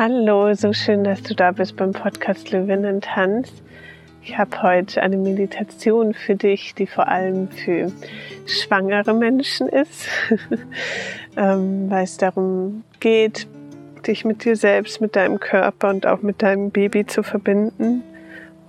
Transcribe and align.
Hallo, 0.00 0.54
so 0.54 0.72
schön, 0.72 1.02
dass 1.02 1.24
du 1.24 1.34
da 1.34 1.50
bist 1.50 1.74
beim 1.74 1.90
Podcast 1.90 2.52
Löwinnen 2.52 3.00
Tanz. 3.00 3.50
Ich 4.22 4.38
habe 4.38 4.62
heute 4.62 5.02
eine 5.02 5.16
Meditation 5.16 6.14
für 6.14 6.36
dich, 6.36 6.72
die 6.76 6.86
vor 6.86 7.08
allem 7.08 7.48
für 7.48 7.90
schwangere 8.46 9.12
Menschen 9.12 9.68
ist, 9.68 10.06
ähm, 11.36 11.90
weil 11.90 12.04
es 12.04 12.16
darum 12.16 12.84
geht, 13.00 13.48
dich 14.06 14.24
mit 14.24 14.44
dir 14.44 14.54
selbst, 14.54 15.00
mit 15.00 15.16
deinem 15.16 15.40
Körper 15.40 15.90
und 15.90 16.06
auch 16.06 16.22
mit 16.22 16.42
deinem 16.42 16.70
Baby 16.70 17.04
zu 17.04 17.24
verbinden. 17.24 18.04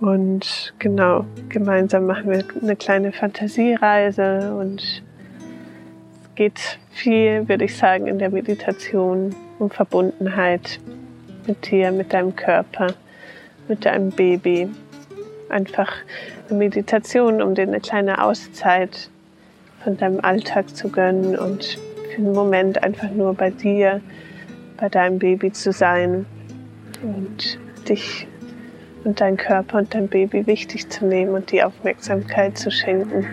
Und 0.00 0.74
genau, 0.80 1.26
gemeinsam 1.48 2.06
machen 2.06 2.28
wir 2.28 2.44
eine 2.60 2.74
kleine 2.74 3.12
Fantasiereise 3.12 4.52
und 4.56 4.82
es 4.82 6.34
geht 6.34 6.80
viel, 6.90 7.48
würde 7.48 7.66
ich 7.66 7.76
sagen, 7.76 8.08
in 8.08 8.18
der 8.18 8.30
Meditation 8.30 9.32
um 9.60 9.70
Verbundenheit 9.70 10.80
mit 11.50 11.68
dir, 11.68 11.90
mit 11.90 12.12
deinem 12.12 12.36
Körper, 12.36 12.94
mit 13.66 13.84
deinem 13.84 14.10
Baby. 14.10 14.68
Einfach 15.48 15.92
eine 16.48 16.58
Meditation, 16.58 17.42
um 17.42 17.56
dir 17.56 17.62
eine 17.62 17.80
kleine 17.80 18.22
Auszeit 18.22 19.10
von 19.82 19.96
deinem 19.96 20.20
Alltag 20.20 20.68
zu 20.76 20.88
gönnen 20.88 21.36
und 21.36 21.76
für 22.10 22.18
einen 22.18 22.32
Moment 22.32 22.84
einfach 22.84 23.10
nur 23.10 23.34
bei 23.34 23.50
dir, 23.50 24.00
bei 24.76 24.88
deinem 24.88 25.18
Baby 25.18 25.50
zu 25.50 25.72
sein 25.72 26.24
und 27.02 27.58
dich 27.88 28.28
und 29.02 29.20
dein 29.20 29.36
Körper 29.36 29.78
und 29.78 29.92
dein 29.92 30.06
Baby 30.06 30.46
wichtig 30.46 30.88
zu 30.88 31.04
nehmen 31.04 31.34
und 31.34 31.50
die 31.50 31.64
Aufmerksamkeit 31.64 32.58
zu 32.58 32.70
schenken, 32.70 33.26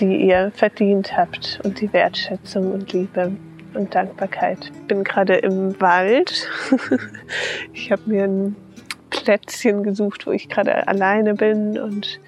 die 0.00 0.16
ihr 0.16 0.50
verdient 0.56 1.16
habt 1.16 1.60
und 1.62 1.80
die 1.80 1.92
Wertschätzung 1.92 2.72
und 2.72 2.92
Liebe 2.92 3.32
und 3.74 3.94
Dankbarkeit. 3.94 4.70
Ich 4.72 4.86
bin 4.86 5.04
gerade 5.04 5.36
im 5.36 5.80
Wald. 5.80 6.48
ich 7.72 7.90
habe 7.90 8.02
mir 8.06 8.24
ein 8.24 8.56
Plätzchen 9.10 9.82
gesucht, 9.82 10.26
wo 10.26 10.32
ich 10.32 10.48
gerade 10.48 10.88
alleine 10.88 11.34
bin 11.34 11.78
und 11.78 12.20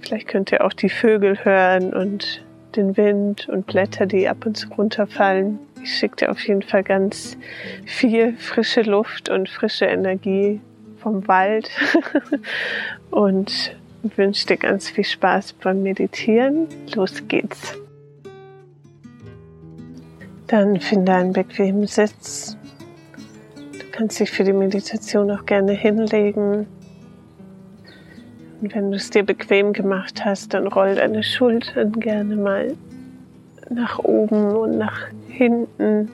vielleicht 0.00 0.28
könnt 0.28 0.52
ihr 0.52 0.64
auch 0.64 0.72
die 0.72 0.88
Vögel 0.88 1.44
hören 1.44 1.92
und 1.92 2.44
den 2.76 2.96
Wind 2.96 3.48
und 3.48 3.66
Blätter, 3.66 4.06
die 4.06 4.28
ab 4.28 4.44
und 4.44 4.56
zu 4.56 4.68
runterfallen. 4.68 5.58
Ich 5.82 5.96
schicke 5.96 6.16
dir 6.16 6.30
auf 6.30 6.40
jeden 6.46 6.62
Fall 6.62 6.82
ganz 6.82 7.36
viel 7.86 8.36
frische 8.36 8.82
Luft 8.82 9.28
und 9.28 9.48
frische 9.48 9.86
Energie 9.86 10.60
vom 10.98 11.26
Wald 11.28 11.70
und 13.10 13.76
wünsche 14.16 14.46
dir 14.46 14.56
ganz 14.56 14.90
viel 14.90 15.04
Spaß 15.04 15.54
beim 15.54 15.82
Meditieren. 15.82 16.66
Los 16.94 17.26
geht's. 17.28 17.78
Dann 20.48 20.80
finde 20.80 21.12
einen 21.12 21.34
bequemen 21.34 21.86
Sitz. 21.86 22.56
Du 23.54 23.90
kannst 23.92 24.18
dich 24.18 24.30
für 24.30 24.44
die 24.44 24.54
Meditation 24.54 25.30
auch 25.30 25.44
gerne 25.44 25.72
hinlegen. 25.72 26.66
Und 28.60 28.74
wenn 28.74 28.90
du 28.90 28.96
es 28.96 29.10
dir 29.10 29.24
bequem 29.24 29.74
gemacht 29.74 30.24
hast, 30.24 30.54
dann 30.54 30.66
roll 30.66 30.94
deine 30.94 31.22
Schultern 31.22 31.92
gerne 31.92 32.34
mal 32.34 32.74
nach 33.68 33.98
oben 33.98 34.56
und 34.56 34.78
nach 34.78 35.08
hinten. 35.28 36.10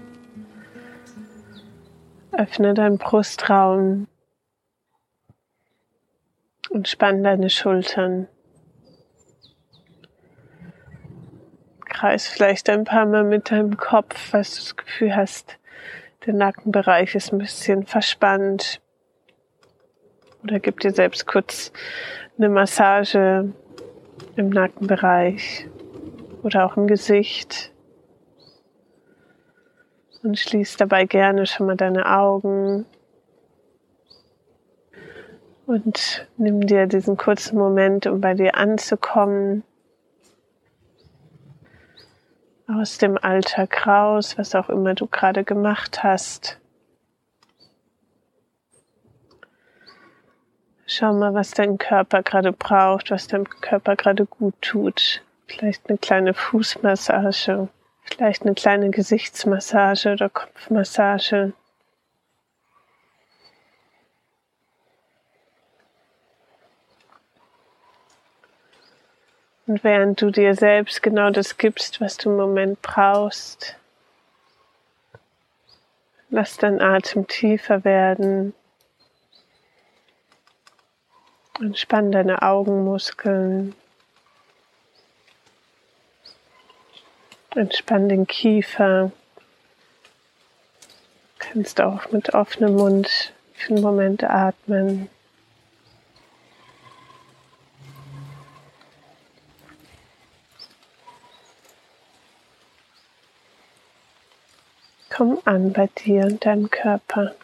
Öffne 2.33 2.75
deinen 2.75 2.99
Brustraum 2.99 4.09
und 6.71 6.89
spann 6.89 7.23
deine 7.23 7.51
Schultern. 7.51 8.27
Kreis 11.95 12.27
vielleicht 12.27 12.69
ein 12.69 12.85
paar 12.85 13.07
Mal 13.07 13.23
mit 13.23 13.53
deinem 13.53 13.77
Kopf, 13.77 14.19
falls 14.19 14.55
du 14.55 14.61
das 14.61 14.77
Gefühl 14.77 15.15
hast, 15.15 15.59
der 16.27 16.35
Nackenbereich 16.35 17.15
ist 17.15 17.33
ein 17.33 17.39
bisschen 17.39 17.87
verspannt. 17.87 18.81
Oder 20.43 20.59
gib 20.59 20.81
dir 20.81 20.91
selbst 20.91 21.27
kurz 21.27 21.73
eine 22.37 22.49
Massage 22.49 23.53
im 24.35 24.49
Nackenbereich 24.51 25.69
oder 26.43 26.67
auch 26.67 26.77
im 26.77 26.89
Gesicht. 26.89 27.73
Und 30.25 30.39
schließ 30.39 30.77
dabei 30.77 31.05
gerne 31.05 31.47
schon 31.47 31.67
mal 31.67 31.77
deine 31.77 32.11
Augen. 32.11 32.87
Und 35.67 36.27
nimm 36.39 36.67
dir 36.67 36.87
diesen 36.87 37.17
kurzen 37.17 37.57
Moment, 37.57 38.07
um 38.07 38.21
bei 38.21 38.35
dir 38.35 38.57
anzukommen 38.57 39.63
aus 42.69 42.99
dem 42.99 43.19
Alltag 43.19 43.87
raus, 43.87 44.39
was 44.39 44.55
auch 44.55 44.69
immer 44.69 44.95
du 44.95 45.07
gerade 45.07 45.45
gemacht 45.45 46.03
hast. 46.03 46.59
Schau 50.87 51.13
mal, 51.15 51.35
was 51.35 51.51
dein 51.53 51.79
Körper 51.79 52.23
gerade 52.23 52.53
braucht, 52.53 53.11
was 53.11 53.27
deinem 53.27 53.49
Körper 53.49 53.97
gerade 53.97 54.27
gut 54.27 54.55
tut. 54.61 55.23
Vielleicht 55.47 55.89
eine 55.89 55.99
kleine 55.99 56.35
Fußmassage, 56.35 57.69
vielleicht 58.03 58.43
eine 58.43 58.55
kleine 58.55 58.91
Gesichtsmassage 58.91 60.13
oder 60.13 60.29
Kopfmassage. 60.29 61.53
Und 69.67 69.83
während 69.83 70.21
du 70.21 70.31
dir 70.31 70.55
selbst 70.55 71.03
genau 71.03 71.31
das 71.31 71.57
gibst, 71.57 72.01
was 72.01 72.19
du 72.19 72.31
im 72.31 72.37
Moment 72.37 72.83
brauchst, 72.83 73.77
lass 76.29 76.59
dein 76.59 76.83
Atem 76.83 77.27
tiefer 77.27 77.85
werden. 77.85 78.53
Entspann 81.61 82.13
deine 82.13 82.43
Augenmuskeln. 82.43 83.75
Entspann 87.55 88.09
den 88.09 88.27
Kiefer. 88.27 89.13
Du 91.39 91.47
kannst 91.51 91.81
auch 91.81 92.11
mit 92.11 92.35
offenem 92.35 92.75
Mund 92.75 93.33
für 93.55 93.75
einen 93.75 93.83
Moment 93.83 94.25
atmen. 94.25 95.09
Komm 105.17 105.41
an 105.45 105.73
bei 105.73 105.87
dir 105.87 106.25
und 106.25 106.45
deinem 106.45 106.69
Körper. 106.69 107.37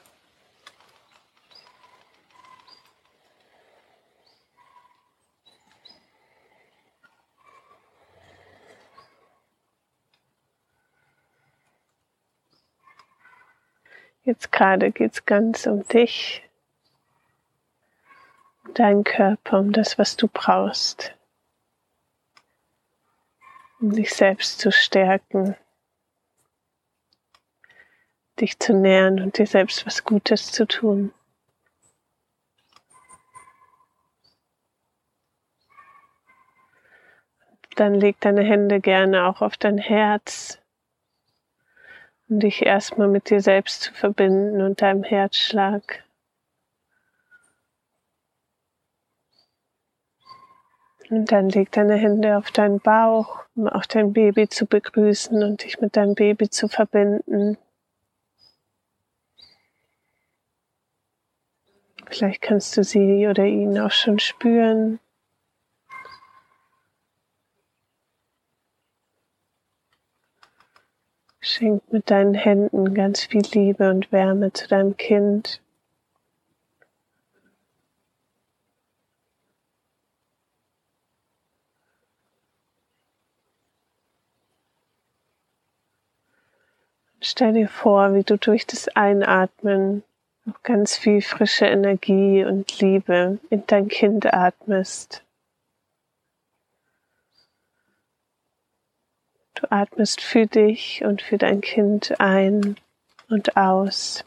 Jetzt 14.24 14.50
gerade 14.50 14.90
geht 14.90 15.12
es 15.12 15.24
ganz 15.24 15.68
um 15.68 15.86
dich, 15.86 16.42
um 18.64 18.74
deinen 18.74 19.04
Körper, 19.04 19.60
um 19.60 19.70
das, 19.70 19.96
was 19.96 20.16
du 20.16 20.26
brauchst, 20.26 21.14
um 23.78 23.92
dich 23.92 24.12
selbst 24.12 24.58
zu 24.58 24.72
stärken 24.72 25.54
dich 28.40 28.58
zu 28.58 28.72
nähern 28.72 29.20
und 29.20 29.38
dir 29.38 29.46
selbst 29.46 29.86
was 29.86 30.04
Gutes 30.04 30.52
zu 30.52 30.66
tun. 30.66 31.12
Dann 37.76 37.94
leg 37.94 38.20
deine 38.20 38.42
Hände 38.42 38.80
gerne 38.80 39.26
auch 39.26 39.40
auf 39.40 39.56
dein 39.56 39.78
Herz, 39.78 40.58
um 42.28 42.40
dich 42.40 42.62
erstmal 42.62 43.08
mit 43.08 43.30
dir 43.30 43.40
selbst 43.40 43.82
zu 43.82 43.94
verbinden 43.94 44.60
und 44.60 44.82
deinem 44.82 45.02
Herzschlag. 45.02 46.04
Und 51.08 51.32
dann 51.32 51.48
leg 51.48 51.72
deine 51.72 51.96
Hände 51.96 52.36
auf 52.36 52.52
deinen 52.52 52.78
Bauch, 52.78 53.44
um 53.56 53.66
auch 53.66 53.84
dein 53.84 54.12
Baby 54.12 54.48
zu 54.48 54.66
begrüßen 54.66 55.42
und 55.42 55.64
dich 55.64 55.80
mit 55.80 55.96
deinem 55.96 56.14
Baby 56.14 56.50
zu 56.50 56.68
verbinden. 56.68 57.56
Vielleicht 62.10 62.42
kannst 62.42 62.76
du 62.76 62.82
sie 62.82 63.28
oder 63.28 63.44
ihn 63.44 63.78
auch 63.78 63.92
schon 63.92 64.18
spüren. 64.18 64.98
Schenk 71.40 71.82
mit 71.92 72.10
deinen 72.10 72.34
Händen 72.34 72.94
ganz 72.94 73.24
viel 73.24 73.42
Liebe 73.52 73.88
und 73.90 74.10
Wärme 74.10 74.52
zu 74.52 74.66
deinem 74.66 74.96
Kind. 74.96 75.62
Stell 87.20 87.52
dir 87.52 87.68
vor, 87.68 88.14
wie 88.14 88.24
du 88.24 88.36
durch 88.36 88.66
das 88.66 88.88
Einatmen 88.88 90.02
noch 90.50 90.62
ganz 90.64 90.96
viel 90.96 91.22
frische 91.22 91.66
Energie 91.66 92.44
und 92.44 92.80
Liebe 92.80 93.38
in 93.50 93.64
dein 93.68 93.86
Kind 93.86 94.32
atmest. 94.32 95.22
Du 99.54 99.70
atmest 99.70 100.20
für 100.20 100.46
dich 100.46 101.04
und 101.04 101.22
für 101.22 101.38
dein 101.38 101.60
Kind 101.60 102.18
ein 102.20 102.76
und 103.28 103.56
aus. 103.56 104.24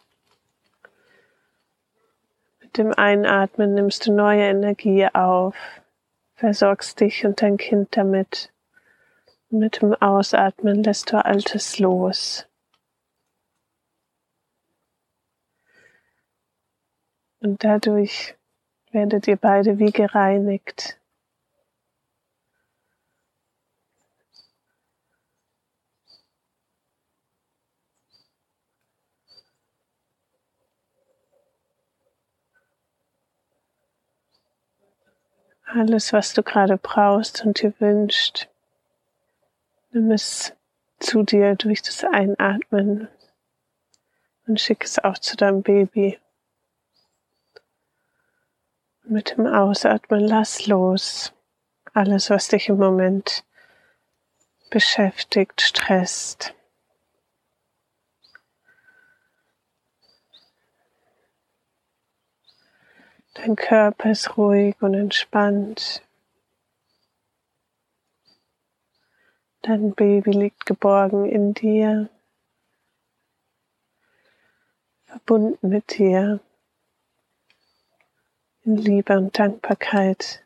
Mit 2.61 2.77
dem 2.77 2.93
Einatmen 2.93 3.73
nimmst 3.73 4.07
du 4.07 4.13
neue 4.13 4.43
Energie 4.43 5.07
auf, 5.13 5.55
versorgst 6.35 7.01
dich 7.01 7.25
und 7.25 7.41
dein 7.41 7.57
Kind 7.57 7.97
damit. 7.97 8.49
Mit 9.49 9.81
dem 9.81 9.93
Ausatmen 9.93 10.83
lässt 10.83 11.11
du 11.11 11.17
Altes 11.23 11.79
los. 11.79 12.47
Und 17.43 17.61
dadurch 17.65 18.35
werdet 18.91 19.27
ihr 19.27 19.35
beide 19.35 19.77
wie 19.77 19.91
gereinigt. 19.91 20.97
Alles, 35.65 36.13
was 36.13 36.33
du 36.33 36.43
gerade 36.43 36.77
brauchst 36.77 37.43
und 37.45 37.61
dir 37.61 37.73
wünscht, 37.79 38.47
nimm 39.91 40.11
es 40.11 40.55
zu 40.99 41.23
dir 41.23 41.55
durch 41.55 41.81
das 41.81 42.05
Einatmen 42.05 43.09
und 44.47 44.61
schick 44.61 44.85
es 44.85 44.97
auch 45.03 45.17
zu 45.17 45.35
deinem 45.35 45.61
Baby. 45.61 46.22
Mit 49.05 49.37
dem 49.37 49.47
Ausatmen 49.47 50.21
lass 50.21 50.65
los. 50.65 51.33
Alles, 51.93 52.29
was 52.29 52.47
dich 52.47 52.69
im 52.69 52.77
Moment 52.77 53.43
beschäftigt, 54.69 55.61
stresst. 55.61 56.55
Dein 63.33 63.57
Körper 63.57 64.11
ist 64.11 64.37
ruhig 64.37 64.81
und 64.81 64.93
entspannt. 64.93 66.01
Dein 69.63 69.93
Baby 69.93 70.31
liegt 70.31 70.65
geborgen 70.65 71.25
in 71.25 71.53
dir, 71.53 72.09
verbunden 75.05 75.67
mit 75.67 75.97
dir 75.97 76.39
in 78.65 78.77
Liebe 78.77 79.17
und 79.17 79.37
Dankbarkeit. 79.37 80.43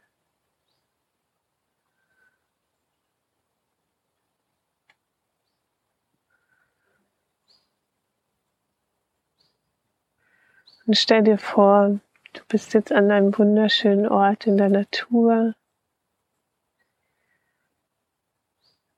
Und 10.87 10.97
stell 10.97 11.23
dir 11.23 11.37
vor, 11.37 11.99
du 12.31 12.41
bist 12.47 12.73
jetzt 12.73 12.93
an 12.93 13.11
einem 13.11 13.37
wunderschönen 13.37 14.07
Ort 14.07 14.47
in 14.47 14.57
der 14.57 14.69
Natur. 14.69 15.53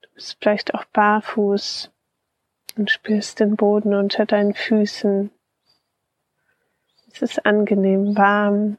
Du 0.01 0.10
bist 0.13 0.38
vielleicht 0.39 0.75
auch 0.75 0.86
barfuß 0.86 1.92
und 2.77 2.92
spürst 2.92 3.39
den 3.39 3.56
Boden 3.56 3.95
unter 3.95 4.27
deinen 4.27 4.54
Füßen. 4.54 5.31
Es 7.12 7.24
ist 7.24 7.44
angenehm 7.44 8.15
warm. 8.15 8.77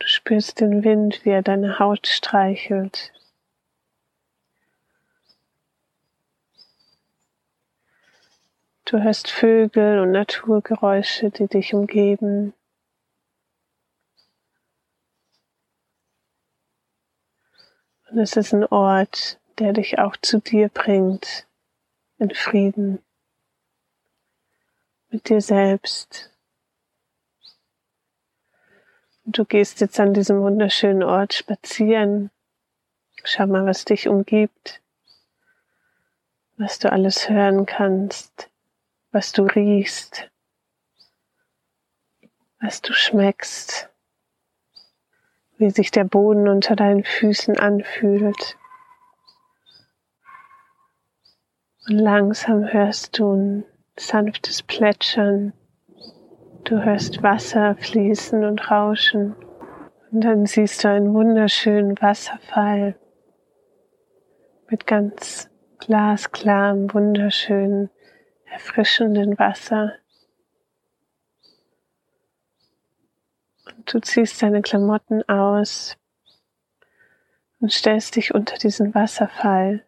Du 0.00 0.08
spürst 0.08 0.60
den 0.60 0.82
Wind, 0.82 1.24
wie 1.24 1.30
er 1.30 1.42
deine 1.42 1.78
Haut 1.78 2.06
streichelt. 2.06 3.12
Du 8.86 9.00
hörst 9.00 9.30
Vögel 9.30 10.00
und 10.00 10.10
Naturgeräusche, 10.10 11.30
die 11.30 11.46
dich 11.46 11.74
umgeben. 11.74 12.54
Und 18.10 18.18
es 18.18 18.36
ist 18.36 18.54
ein 18.54 18.64
Ort, 18.64 19.38
der 19.58 19.74
dich 19.74 19.98
auch 19.98 20.16
zu 20.16 20.40
dir 20.40 20.70
bringt, 20.70 21.46
in 22.18 22.34
Frieden 22.34 23.04
mit 25.10 25.28
dir 25.28 25.42
selbst. 25.42 26.30
Und 29.19 29.19
du 29.36 29.44
gehst 29.44 29.80
jetzt 29.80 30.00
an 30.00 30.14
diesem 30.14 30.40
wunderschönen 30.42 31.02
Ort 31.02 31.34
spazieren. 31.34 32.30
Schau 33.24 33.46
mal, 33.46 33.66
was 33.66 33.84
dich 33.84 34.08
umgibt, 34.08 34.80
was 36.56 36.78
du 36.78 36.90
alles 36.90 37.28
hören 37.28 37.66
kannst, 37.66 38.50
was 39.12 39.32
du 39.32 39.42
riechst, 39.42 40.30
was 42.60 42.80
du 42.82 42.92
schmeckst, 42.92 43.88
wie 45.58 45.70
sich 45.70 45.90
der 45.90 46.04
Boden 46.04 46.48
unter 46.48 46.76
deinen 46.76 47.04
Füßen 47.04 47.58
anfühlt. 47.58 48.56
Und 51.88 51.98
langsam 51.98 52.72
hörst 52.72 53.18
du 53.18 53.32
ein 53.32 53.64
sanftes 53.96 54.62
Plätschern 54.62 55.52
Du 56.70 56.84
hörst 56.84 57.20
Wasser 57.20 57.74
fließen 57.74 58.44
und 58.44 58.70
rauschen 58.70 59.34
und 60.12 60.20
dann 60.20 60.46
siehst 60.46 60.84
du 60.84 60.88
einen 60.88 61.12
wunderschönen 61.12 62.00
Wasserfall 62.00 62.94
mit 64.68 64.86
ganz 64.86 65.50
glasklarem, 65.80 66.94
wunderschönen, 66.94 67.90
erfrischenden 68.44 69.36
Wasser. 69.36 69.94
Und 73.66 73.92
du 73.92 73.98
ziehst 73.98 74.40
deine 74.40 74.62
Klamotten 74.62 75.28
aus 75.28 75.96
und 77.58 77.72
stellst 77.72 78.14
dich 78.14 78.32
unter 78.32 78.58
diesen 78.58 78.94
Wasserfall 78.94 79.84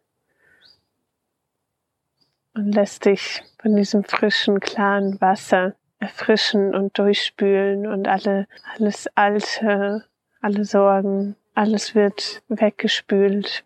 und 2.55 2.75
lässt 2.75 3.05
dich 3.05 3.41
von 3.61 3.73
diesem 3.73 4.03
frischen, 4.03 4.59
klaren 4.59 5.21
Wasser 5.21 5.77
erfrischen 6.03 6.75
und 6.75 6.97
durchspülen 6.97 7.87
und 7.87 8.09
alle, 8.09 8.47
alles 8.75 9.07
Alte, 9.15 10.05
alle 10.41 10.65
Sorgen, 10.65 11.37
alles 11.55 11.95
wird 11.95 12.43
weggespült. 12.49 13.63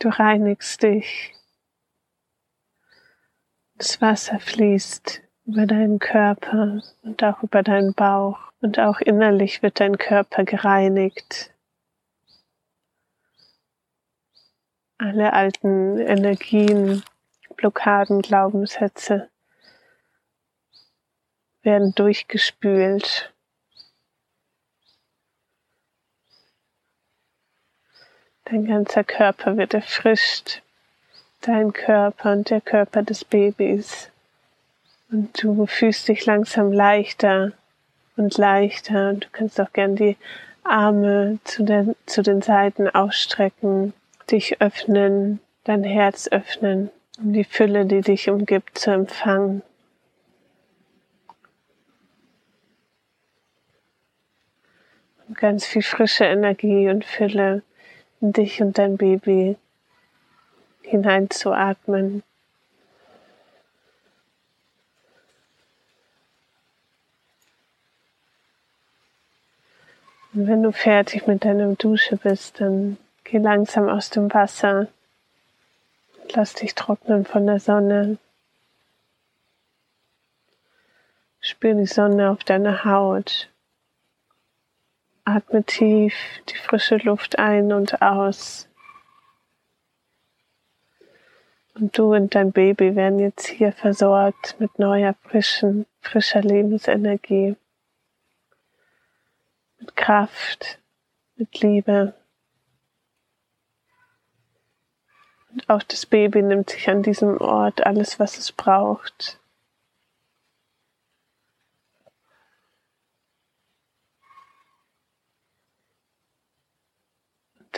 Du 0.00 0.10
reinigst 0.10 0.82
dich. 0.82 1.32
Das 3.76 4.02
Wasser 4.02 4.38
fließt 4.38 5.22
über 5.46 5.66
deinen 5.66 5.98
Körper 5.98 6.82
und 7.02 7.24
auch 7.24 7.42
über 7.42 7.62
deinen 7.62 7.94
Bauch 7.94 8.38
und 8.60 8.78
auch 8.78 9.00
innerlich 9.00 9.62
wird 9.62 9.80
dein 9.80 9.96
Körper 9.96 10.44
gereinigt. 10.44 11.54
Alle 14.98 15.32
alten 15.32 15.98
Energien 15.98 17.02
Blockaden, 17.56 18.22
Glaubenssätze 18.22 19.28
werden 21.64 21.94
durchgespült. 21.94 23.32
Dein 28.44 28.66
ganzer 28.66 29.04
Körper 29.04 29.56
wird 29.56 29.74
erfrischt. 29.74 30.62
Dein 31.40 31.72
Körper 31.72 32.32
und 32.32 32.50
der 32.50 32.60
Körper 32.60 33.02
des 33.02 33.24
Babys. 33.24 34.10
Und 35.10 35.42
du 35.42 35.66
fühlst 35.66 36.08
dich 36.08 36.26
langsam 36.26 36.72
leichter 36.72 37.52
und 38.16 38.36
leichter. 38.36 39.10
Und 39.10 39.24
du 39.24 39.28
kannst 39.32 39.60
auch 39.60 39.72
gern 39.72 39.96
die 39.96 40.16
Arme 40.62 41.38
zu 41.44 41.64
den, 41.64 41.96
zu 42.06 42.22
den 42.22 42.42
Seiten 42.42 42.88
ausstrecken, 42.88 43.94
dich 44.30 44.60
öffnen, 44.60 45.40
dein 45.64 45.84
Herz 45.84 46.28
öffnen 46.28 46.90
um 47.18 47.32
die 47.32 47.44
Fülle, 47.44 47.86
die 47.86 48.00
dich 48.00 48.28
umgibt, 48.28 48.78
zu 48.78 48.90
empfangen. 48.90 49.62
Und 55.28 55.38
ganz 55.38 55.64
viel 55.64 55.82
frische 55.82 56.24
Energie 56.24 56.88
und 56.88 57.04
Fülle 57.04 57.62
in 58.20 58.32
dich 58.32 58.60
und 58.60 58.78
dein 58.78 58.96
Baby 58.96 59.56
hineinzuatmen. 60.82 62.22
Und 70.34 70.48
wenn 70.48 70.62
du 70.64 70.72
fertig 70.72 71.28
mit 71.28 71.44
deiner 71.44 71.74
Dusche 71.76 72.16
bist, 72.16 72.60
dann 72.60 72.98
geh 73.22 73.38
langsam 73.38 73.88
aus 73.88 74.10
dem 74.10 74.34
Wasser 74.34 74.88
Lass 76.32 76.54
dich 76.54 76.74
trocknen 76.74 77.24
von 77.24 77.46
der 77.46 77.60
Sonne. 77.60 78.18
Spür 81.40 81.74
die 81.74 81.86
Sonne 81.86 82.30
auf 82.30 82.42
deiner 82.44 82.84
Haut. 82.84 83.50
Atme 85.24 85.64
tief 85.64 86.14
die 86.48 86.56
frische 86.56 86.96
Luft 86.96 87.38
ein 87.38 87.72
und 87.72 88.02
aus. 88.02 88.68
Und 91.74 91.98
du 91.98 92.14
und 92.14 92.34
dein 92.34 92.52
Baby 92.52 92.94
werden 92.94 93.18
jetzt 93.18 93.46
hier 93.46 93.72
versorgt 93.72 94.56
mit 94.60 94.78
neuer, 94.78 95.14
frischen, 95.24 95.86
frischer 96.00 96.40
Lebensenergie, 96.40 97.56
mit 99.80 99.96
Kraft, 99.96 100.78
mit 101.36 101.60
Liebe. 101.60 102.14
Und 105.32 105.42
auch 105.68 105.82
das 105.82 106.06
Baby 106.06 106.42
nimmt 106.42 106.70
sich 106.70 106.88
an 106.88 107.02
diesem 107.02 107.40
Ort 107.40 107.86
alles, 107.86 108.18
was 108.18 108.38
es 108.38 108.52
braucht. 108.52 109.38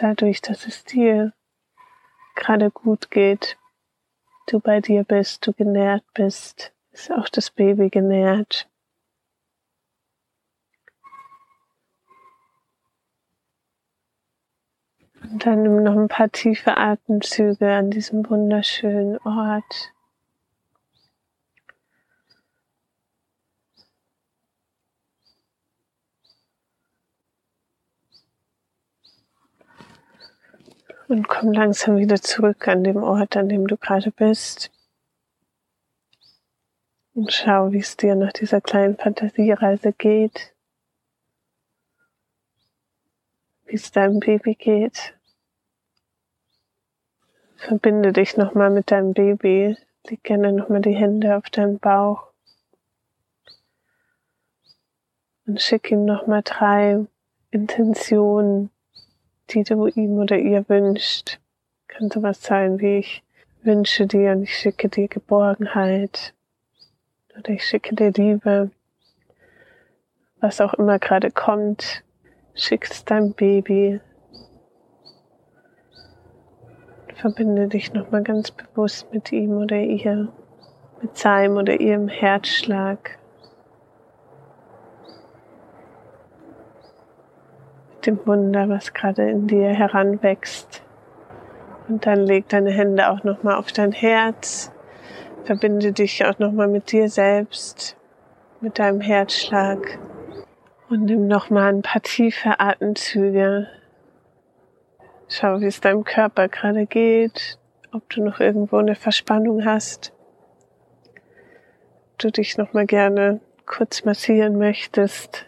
dadurch, 0.01 0.41
dass 0.41 0.67
es 0.67 0.85
dir 0.85 1.33
gerade 2.35 2.71
gut 2.71 3.11
geht, 3.11 3.57
du 4.47 4.61
bei 4.61 4.81
dir 4.81 5.05
bist, 5.05 5.47
du 5.47 5.53
genährt 5.53 6.05
bist, 6.15 6.73
ist 6.93 7.11
auch 7.11 7.29
das 7.29 7.51
Baby 7.51 7.91
genährt. 7.91 8.69
Und 15.31 15.45
dann 15.45 15.63
nimm 15.63 15.83
noch 15.83 15.97
ein 15.97 16.09
paar 16.09 16.31
tiefe 16.31 16.77
Atemzüge 16.77 17.73
an 17.73 17.91
diesem 17.91 18.29
wunderschönen 18.31 19.19
Ort. 19.19 19.93
Und 31.09 31.29
komm 31.29 31.53
langsam 31.53 31.97
wieder 31.97 32.21
zurück 32.21 32.67
an 32.69 32.85
dem 32.85 32.97
Ort, 32.97 33.37
an 33.37 33.49
dem 33.49 33.67
du 33.67 33.77
gerade 33.77 34.11
bist. 34.11 34.71
Und 37.15 37.33
schau, 37.33 37.73
wie 37.73 37.79
es 37.79 37.97
dir 37.97 38.15
nach 38.15 38.33
dieser 38.33 38.61
kleinen 38.61 38.97
Fantasiereise 38.97 39.93
geht. 39.93 40.55
Wie 43.65 43.75
es 43.75 43.91
deinem 43.91 44.21
Baby 44.21 44.55
geht. 44.55 45.16
Verbinde 47.57 48.13
dich 48.13 48.37
nochmal 48.37 48.71
mit 48.71 48.91
deinem 48.91 49.13
Baby. 49.13 49.77
Leg 50.09 50.23
gerne 50.23 50.53
nochmal 50.53 50.83
die 50.83 50.95
Hände 50.95 51.37
auf 51.37 51.49
deinen 51.51 51.79
Bauch. 51.79 52.29
Und 55.47 55.61
schick 55.61 55.91
ihm 55.91 56.05
nochmal 56.05 56.43
drei 56.45 57.07
Intentionen, 57.51 58.71
die 59.51 59.63
du 59.65 59.87
ihm 59.87 60.19
oder 60.19 60.39
ihr 60.39 60.69
wünscht. 60.69 61.39
Kann 61.89 62.11
sowas 62.11 62.43
sein 62.43 62.81
wie 62.81 62.99
ich 62.99 63.23
wünsche 63.63 64.07
dir 64.07 64.33
und 64.33 64.45
ich 64.45 64.57
schicke 64.57 64.89
dir 64.89 65.09
Geborgenheit 65.09 66.35
oder 67.37 67.51
ich 67.51 67.65
schicke 67.65 67.95
dir 67.95 68.13
Liebe. 68.13 68.71
Was 70.41 70.61
auch 70.61 70.75
immer 70.75 70.99
gerade 70.99 71.31
kommt, 71.31 72.05
schickst 72.55 73.11
dein 73.11 73.33
Baby. 73.33 74.01
Verbinde 77.17 77.69
dich 77.69 77.93
nochmal 77.93 78.23
ganz 78.23 78.51
bewusst 78.51 79.13
mit 79.13 79.33
ihm 79.33 79.59
oder 79.59 79.77
ihr, 79.77 80.29
mit 81.03 81.17
seinem 81.17 81.57
oder 81.57 81.81
ihrem 81.81 82.09
Herzschlag. 82.09 83.19
dem 88.07 88.25
Wunder, 88.27 88.69
was 88.69 88.95
gerade 88.95 89.29
in 89.29 89.47
dir 89.47 89.69
heranwächst. 89.69 90.83
Und 91.89 92.07
dann 92.07 92.21
leg 92.21 92.49
deine 92.49 92.71
Hände 92.71 93.11
auch 93.11 93.25
nochmal 93.25 93.57
auf 93.57 93.73
dein 93.73 93.93
Herz. 93.93 94.73
Verbinde 95.45 95.93
dich 95.93 96.25
auch 96.25 96.39
nochmal 96.39 96.69
mit 96.69 96.91
dir 96.91 97.09
selbst, 97.09 97.97
mit 98.61 98.79
deinem 98.79 99.01
Herzschlag. 99.01 99.99
Und 100.89 101.05
nimm 101.05 101.27
nochmal 101.27 101.73
ein 101.73 101.83
paar 101.83 102.03
tiefe 102.03 102.59
Atemzüge. 102.59 103.69
Schau, 105.29 105.61
wie 105.61 105.67
es 105.67 105.81
deinem 105.81 106.05
Körper 106.05 106.49
gerade 106.49 106.87
geht, 106.87 107.59
ob 107.93 108.09
du 108.11 108.23
noch 108.23 108.39
irgendwo 108.39 108.77
eine 108.77 108.95
Verspannung 108.95 109.65
hast. 109.65 110.13
Ob 112.13 112.19
du 112.19 112.31
dich 112.31 112.57
nochmal 112.57 112.87
gerne 112.87 113.41
kurz 113.67 114.05
massieren 114.05 114.57
möchtest. 114.57 115.47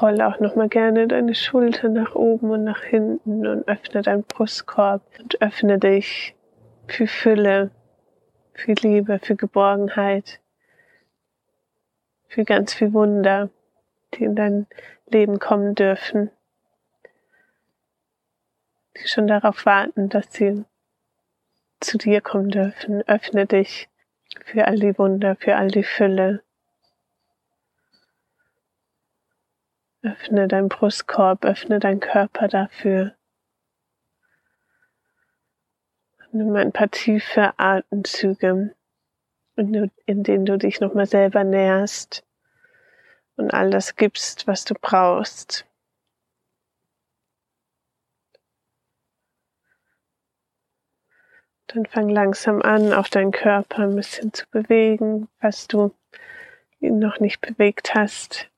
Rolle 0.00 0.28
auch 0.28 0.38
nochmal 0.40 0.68
gerne 0.68 1.08
deine 1.08 1.34
Schulter 1.34 1.88
nach 1.88 2.14
oben 2.14 2.50
und 2.50 2.64
nach 2.64 2.82
hinten 2.82 3.46
und 3.46 3.66
öffne 3.66 4.02
deinen 4.02 4.24
Brustkorb 4.24 5.02
und 5.18 5.40
öffne 5.40 5.78
dich 5.78 6.36
für 6.86 7.06
Fülle, 7.06 7.70
für 8.52 8.74
Liebe, 8.74 9.18
für 9.18 9.34
Geborgenheit, 9.34 10.40
für 12.28 12.44
ganz 12.44 12.74
viel 12.74 12.92
Wunder, 12.92 13.48
die 14.14 14.24
in 14.24 14.36
dein 14.36 14.66
Leben 15.06 15.38
kommen 15.38 15.74
dürfen, 15.74 16.30
die 18.96 19.08
schon 19.08 19.26
darauf 19.26 19.66
warten, 19.66 20.08
dass 20.08 20.32
sie 20.32 20.64
zu 21.80 21.98
dir 21.98 22.20
kommen 22.20 22.50
dürfen. 22.50 23.02
Öffne 23.02 23.46
dich 23.46 23.88
für 24.44 24.66
all 24.66 24.78
die 24.78 24.98
Wunder, 24.98 25.36
für 25.36 25.56
all 25.56 25.68
die 25.68 25.84
Fülle. 25.84 26.42
Öffne 30.02 30.48
deinen 30.48 30.68
Brustkorb, 30.68 31.44
öffne 31.44 31.80
deinen 31.80 32.00
Körper 32.00 32.48
dafür. 32.48 33.14
Nimm 36.30 36.54
ein 36.56 36.72
paar 36.72 36.90
tiefe 36.90 37.58
Atemzüge, 37.58 38.74
in 39.56 40.22
denen 40.22 40.44
du 40.44 40.58
dich 40.58 40.80
nochmal 40.80 41.06
selber 41.06 41.42
nährst 41.42 42.27
und 43.38 43.54
all 43.54 43.70
das 43.70 43.96
gibst, 43.96 44.46
was 44.46 44.64
du 44.64 44.74
brauchst. 44.74 45.64
Dann 51.68 51.86
fang 51.86 52.08
langsam 52.08 52.62
an, 52.62 52.92
auch 52.92 53.08
deinen 53.08 53.30
Körper 53.30 53.82
ein 53.82 53.94
bisschen 53.94 54.32
zu 54.32 54.46
bewegen, 54.50 55.28
was 55.40 55.68
du 55.68 55.94
ihn 56.80 56.98
noch 56.98 57.20
nicht 57.20 57.40
bewegt 57.40 57.94
hast 57.94 58.50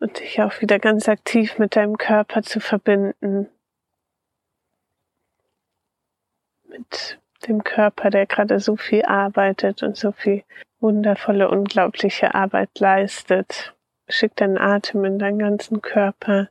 und 0.00 0.18
dich 0.18 0.40
auch 0.42 0.60
wieder 0.60 0.78
ganz 0.78 1.08
aktiv 1.08 1.58
mit 1.58 1.76
deinem 1.76 1.96
Körper 1.98 2.42
zu 2.42 2.60
verbinden. 2.60 3.48
Mit 6.64 7.19
dem 7.46 7.64
Körper, 7.64 8.10
der 8.10 8.26
gerade 8.26 8.60
so 8.60 8.76
viel 8.76 9.02
arbeitet 9.02 9.82
und 9.82 9.96
so 9.96 10.12
viel 10.12 10.44
wundervolle, 10.80 11.48
unglaubliche 11.48 12.34
Arbeit 12.34 12.78
leistet. 12.78 13.74
Schick 14.08 14.34
deinen 14.36 14.58
Atem 14.58 15.04
in 15.04 15.18
deinen 15.18 15.38
ganzen 15.38 15.82
Körper. 15.82 16.48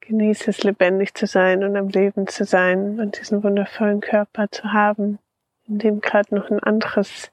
Genieße 0.00 0.50
es, 0.50 0.62
lebendig 0.62 1.14
zu 1.14 1.26
sein 1.26 1.64
und 1.64 1.76
am 1.76 1.88
Leben 1.88 2.26
zu 2.26 2.44
sein 2.44 2.98
und 3.00 3.20
diesen 3.20 3.42
wundervollen 3.42 4.00
Körper 4.00 4.50
zu 4.50 4.72
haben, 4.72 5.18
in 5.66 5.78
dem 5.78 6.00
gerade 6.00 6.34
noch 6.34 6.50
ein 6.50 6.60
anderes 6.60 7.30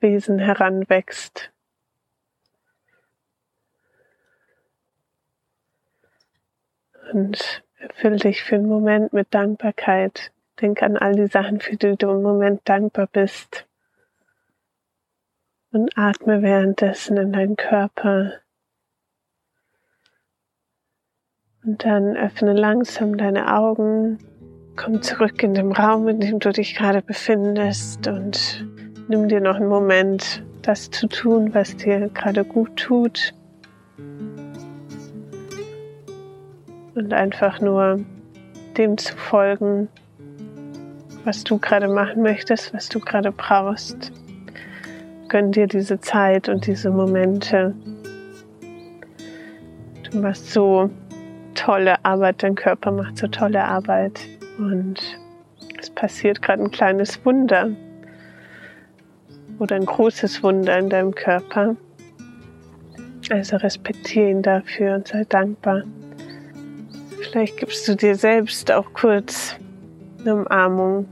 Wesen 0.00 0.38
heranwächst, 0.38 1.52
und 7.14 7.62
erfüll 7.84 8.16
dich 8.16 8.42
für 8.42 8.56
einen 8.56 8.68
Moment 8.68 9.12
mit 9.12 9.32
Dankbarkeit. 9.32 10.32
Denk 10.60 10.82
an 10.82 10.96
all 10.96 11.14
die 11.14 11.26
Sachen, 11.26 11.60
für 11.60 11.76
die 11.76 11.96
du 11.96 12.10
im 12.10 12.22
Moment 12.22 12.60
dankbar 12.64 13.08
bist. 13.10 13.66
Und 15.72 15.96
atme 15.98 16.42
währenddessen 16.42 17.16
in 17.16 17.32
deinen 17.32 17.56
Körper. 17.56 18.34
Und 21.64 21.84
dann 21.84 22.16
öffne 22.16 22.52
langsam 22.52 23.16
deine 23.16 23.52
Augen. 23.54 24.18
Komm 24.76 25.02
zurück 25.02 25.42
in 25.42 25.54
den 25.54 25.72
Raum, 25.72 26.08
in 26.08 26.20
dem 26.20 26.38
du 26.38 26.50
dich 26.50 26.74
gerade 26.74 27.02
befindest 27.02 28.06
und 28.06 28.66
nimm 29.08 29.28
dir 29.28 29.40
noch 29.40 29.56
einen 29.56 29.68
Moment, 29.68 30.42
das 30.62 30.90
zu 30.90 31.06
tun, 31.06 31.54
was 31.54 31.76
dir 31.76 32.08
gerade 32.08 32.44
gut 32.44 32.76
tut. 32.76 33.34
Und 36.94 37.12
einfach 37.12 37.60
nur 37.60 38.00
dem 38.76 38.96
zu 38.98 39.16
folgen, 39.16 39.88
was 41.24 41.44
du 41.44 41.58
gerade 41.58 41.88
machen 41.88 42.22
möchtest, 42.22 42.74
was 42.74 42.88
du 42.88 43.00
gerade 43.00 43.32
brauchst. 43.32 44.12
Gönn 45.28 45.52
dir 45.52 45.66
diese 45.66 45.98
Zeit 46.00 46.48
und 46.48 46.66
diese 46.66 46.90
Momente. 46.90 47.74
Du 50.10 50.18
machst 50.18 50.52
so 50.52 50.90
tolle 51.54 52.04
Arbeit, 52.04 52.42
dein 52.42 52.54
Körper 52.54 52.90
macht 52.90 53.16
so 53.16 53.26
tolle 53.26 53.64
Arbeit 53.64 54.20
und 54.58 55.00
es 55.80 55.90
passiert 55.90 56.42
gerade 56.42 56.62
ein 56.62 56.70
kleines 56.70 57.24
Wunder 57.24 57.70
oder 59.58 59.76
ein 59.76 59.86
großes 59.86 60.42
Wunder 60.42 60.78
in 60.78 60.90
deinem 60.90 61.14
Körper. 61.14 61.76
Also 63.30 63.56
respektiere 63.56 64.30
ihn 64.30 64.42
dafür 64.42 64.96
und 64.96 65.08
sei 65.08 65.24
dankbar. 65.24 65.84
Vielleicht 67.24 67.56
gibst 67.56 67.88
du 67.88 67.96
dir 67.96 68.16
selbst 68.16 68.70
auch 68.70 68.92
kurz 68.92 69.56
eine 70.20 70.34
Umarmung 70.34 71.08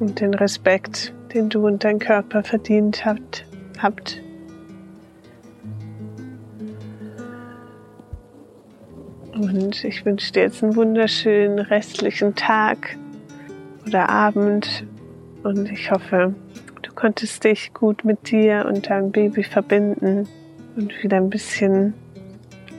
und 0.00 0.20
den 0.20 0.32
Respekt, 0.34 1.12
den 1.34 1.50
du 1.50 1.66
und 1.66 1.84
dein 1.84 1.98
Körper 1.98 2.42
verdient 2.42 3.04
habt. 3.04 3.44
habt. 3.78 4.22
Und 9.34 9.84
ich 9.84 10.04
wünsche 10.04 10.32
dir 10.32 10.42
jetzt 10.44 10.62
einen 10.62 10.76
wunderschönen 10.76 11.58
restlichen 11.58 12.34
Tag 12.34 12.96
oder 13.86 14.08
Abend. 14.08 14.86
Und 15.42 15.70
ich 15.70 15.90
hoffe, 15.90 16.34
du 16.80 16.92
konntest 16.94 17.44
dich 17.44 17.74
gut 17.74 18.04
mit 18.04 18.30
dir 18.30 18.64
und 18.66 18.88
deinem 18.88 19.12
Baby 19.12 19.44
verbinden 19.44 20.26
und 20.76 21.02
wieder 21.02 21.18
ein 21.18 21.28
bisschen 21.28 21.92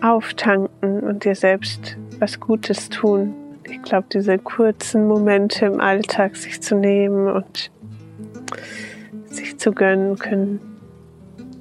auftanken 0.01 1.01
und 1.01 1.25
dir 1.25 1.35
selbst 1.35 1.97
was 2.19 2.39
Gutes 2.39 2.89
tun. 2.89 3.33
Ich 3.69 3.81
glaube, 3.81 4.07
diese 4.11 4.37
kurzen 4.37 5.07
Momente 5.07 5.65
im 5.65 5.79
Alltag 5.79 6.35
sich 6.35 6.61
zu 6.61 6.75
nehmen 6.75 7.27
und 7.31 7.71
sich 9.25 9.57
zu 9.57 9.71
gönnen, 9.71 10.17
können, 10.17 10.59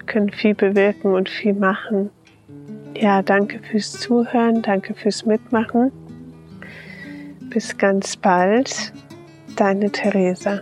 können 0.06 0.30
viel 0.30 0.54
bewirken 0.54 1.14
und 1.14 1.28
viel 1.28 1.54
machen. 1.54 2.10
Ja, 2.96 3.22
danke 3.22 3.60
fürs 3.60 3.92
Zuhören, 3.92 4.62
danke 4.62 4.94
fürs 4.94 5.24
Mitmachen. 5.24 5.90
Bis 7.50 7.76
ganz 7.76 8.16
bald, 8.16 8.92
deine 9.56 9.90
Theresa. 9.90 10.60